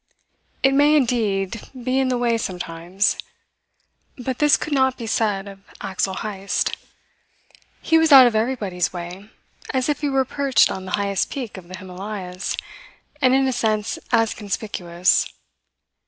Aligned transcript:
It 0.63 0.73
may, 0.73 0.95
indeed, 0.95 1.61
be 1.79 1.99
in 1.99 2.07
the 2.07 2.17
way 2.17 2.35
sometimes; 2.39 3.17
but 4.17 4.39
this 4.39 4.57
could 4.57 4.73
not 4.73 4.97
be 4.97 5.05
said 5.05 5.47
of 5.47 5.59
Axel 5.79 6.15
Heyst. 6.15 6.75
He 7.83 7.99
was 7.99 8.11
out 8.11 8.25
of 8.25 8.35
everybody's 8.35 8.91
way, 8.91 9.29
as 9.75 9.89
if 9.89 10.01
he 10.01 10.09
were 10.09 10.25
perched 10.25 10.71
on 10.71 10.85
the 10.85 10.93
highest 10.97 11.29
peak 11.29 11.55
of 11.55 11.67
the 11.67 11.77
Himalayas, 11.77 12.57
and 13.21 13.35
in 13.35 13.47
a 13.47 13.53
sense 13.53 13.99
as 14.11 14.33
conspicuous. 14.33 15.31